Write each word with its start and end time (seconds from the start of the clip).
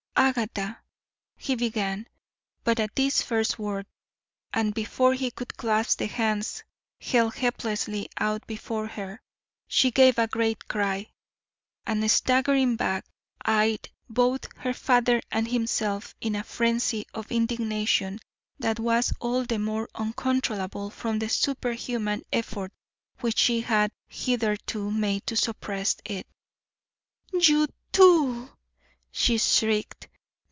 "Agatha," 0.17 0.79
he 1.35 1.55
began, 1.55 2.05
but 2.63 2.79
at 2.79 2.95
this 2.95 3.23
first 3.23 3.57
word, 3.57 3.85
and 4.53 4.71
before 4.73 5.15
he 5.15 5.31
could 5.31 5.57
clasp 5.57 5.97
the 5.97 6.05
hands 6.05 6.63
held 7.01 7.33
helplessly 7.35 8.07
out 8.17 8.45
before 8.45 8.87
her, 8.87 9.19
she 9.67 9.89
gave 9.89 10.19
a 10.19 10.27
great 10.27 10.67
cry, 10.67 11.11
and 11.87 12.09
staggering 12.09 12.75
back, 12.75 13.03
eyed 13.43 13.89
both 14.09 14.47
her 14.57 14.73
father 14.75 15.21
and 15.31 15.47
himself 15.47 16.13
in 16.21 16.35
a 16.35 16.43
frenzy 16.43 17.05
of 17.15 17.31
indignation 17.31 18.19
that 18.59 18.79
was 18.79 19.11
all 19.19 19.43
the 19.43 19.57
more 19.59 19.89
uncontrollable 19.95 20.91
from 20.91 21.17
the 21.19 21.27
superhuman 21.27 22.21
effort 22.31 22.71
which 23.21 23.39
she 23.39 23.59
had 23.61 23.91
hitherto 24.07 24.91
made 24.91 25.25
to 25.25 25.35
suppress 25.35 25.97
it. 26.05 26.27
"You 27.33 27.67
too!" 27.91 28.51
she 29.11 29.37
shrieked. 29.39 30.07